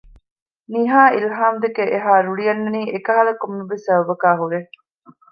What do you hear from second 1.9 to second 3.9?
އެހާ ރުޅި އަންނަނީ އެކަހަލަ ކޮންމެވެސް